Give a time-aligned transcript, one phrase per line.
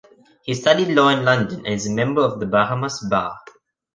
[0.41, 3.37] He studied law in London and is a member of the Bahamas Bar.